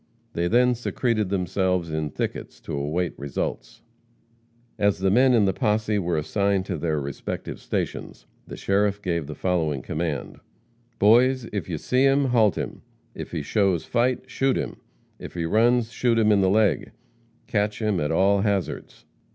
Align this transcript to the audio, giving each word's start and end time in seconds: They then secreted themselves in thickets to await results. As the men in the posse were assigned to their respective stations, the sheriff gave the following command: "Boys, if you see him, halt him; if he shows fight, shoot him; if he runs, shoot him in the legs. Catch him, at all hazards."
They 0.33 0.47
then 0.47 0.73
secreted 0.73 1.29
themselves 1.29 1.91
in 1.91 2.09
thickets 2.09 2.59
to 2.61 2.73
await 2.73 3.13
results. 3.19 3.83
As 4.79 4.97
the 4.97 5.11
men 5.11 5.35
in 5.35 5.45
the 5.45 5.53
posse 5.53 5.99
were 5.99 6.17
assigned 6.17 6.65
to 6.65 6.77
their 6.79 6.99
respective 6.99 7.59
stations, 7.59 8.25
the 8.47 8.57
sheriff 8.57 8.99
gave 8.99 9.27
the 9.27 9.35
following 9.35 9.83
command: 9.83 10.39
"Boys, 10.97 11.45
if 11.53 11.69
you 11.69 11.77
see 11.77 12.01
him, 12.03 12.25
halt 12.29 12.57
him; 12.57 12.81
if 13.13 13.29
he 13.29 13.43
shows 13.43 13.85
fight, 13.85 14.23
shoot 14.27 14.57
him; 14.57 14.77
if 15.19 15.35
he 15.35 15.45
runs, 15.45 15.91
shoot 15.91 16.17
him 16.17 16.31
in 16.31 16.41
the 16.41 16.49
legs. 16.49 16.89
Catch 17.45 17.79
him, 17.79 17.99
at 17.99 18.11
all 18.11 18.41
hazards." 18.41 19.05